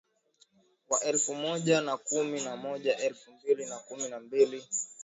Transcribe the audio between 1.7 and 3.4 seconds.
na kumi na moja elfu